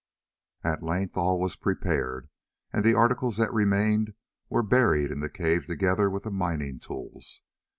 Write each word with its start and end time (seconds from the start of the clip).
At 0.63 0.81
length 0.81 1.15
all 1.15 1.39
was 1.39 1.55
prepared, 1.55 2.27
and 2.73 2.83
the 2.83 2.95
articles 2.95 3.37
that 3.37 3.53
remained 3.53 4.15
were 4.49 4.63
buried 4.63 5.11
in 5.11 5.19
the 5.19 5.29
cave 5.29 5.67
together 5.67 6.09
with 6.09 6.23
the 6.23 6.31
mining 6.31 6.79
tools. 6.79 7.41